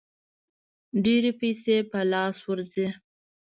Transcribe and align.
ډېرې 1.03 1.31
پیسې 1.39 1.75
په 1.91 1.99
لاس 2.11 2.37
ورځي. 2.47 2.87